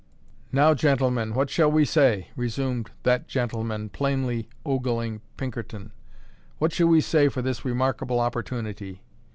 "Now, 0.51 0.73
gentlemen, 0.73 1.35
what 1.35 1.51
shall 1.51 1.71
we 1.71 1.85
say?" 1.85 2.29
resumed 2.35 2.89
that 3.03 3.27
gentleman, 3.27 3.89
plainly 3.89 4.49
ogling 4.65 5.21
Pinkerton, 5.37 5.91
"what 6.57 6.73
shall 6.73 6.87
we 6.87 7.01
say 7.01 7.29
for 7.29 7.43
this 7.43 7.63
remarkable 7.63 8.19
opportunity?" 8.19 9.03